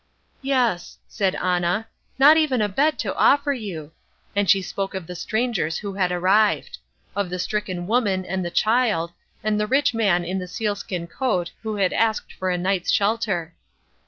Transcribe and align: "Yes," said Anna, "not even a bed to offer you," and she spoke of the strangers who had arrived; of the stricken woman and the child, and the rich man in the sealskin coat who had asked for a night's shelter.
"Yes," 0.41 0.97
said 1.07 1.35
Anna, 1.35 1.87
"not 2.17 2.35
even 2.35 2.59
a 2.59 2.67
bed 2.67 2.97
to 3.05 3.13
offer 3.13 3.53
you," 3.53 3.91
and 4.35 4.49
she 4.49 4.59
spoke 4.63 4.95
of 4.95 5.05
the 5.05 5.13
strangers 5.13 5.77
who 5.77 5.93
had 5.93 6.11
arrived; 6.11 6.79
of 7.15 7.29
the 7.29 7.37
stricken 7.37 7.85
woman 7.85 8.25
and 8.25 8.43
the 8.43 8.49
child, 8.49 9.11
and 9.43 9.59
the 9.59 9.67
rich 9.67 9.93
man 9.93 10.25
in 10.25 10.39
the 10.39 10.47
sealskin 10.47 11.05
coat 11.05 11.51
who 11.61 11.75
had 11.75 11.93
asked 11.93 12.33
for 12.33 12.49
a 12.49 12.57
night's 12.57 12.89
shelter. 12.89 13.53